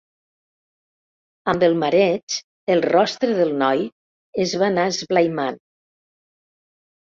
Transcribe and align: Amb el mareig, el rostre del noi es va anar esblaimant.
Amb 1.51 1.65
el 1.67 1.75
mareig, 1.83 2.37
el 2.77 2.81
rostre 2.87 3.37
del 3.41 3.53
noi 3.65 3.85
es 4.47 4.57
va 4.63 4.71
anar 4.71 4.87
esblaimant. 4.95 5.61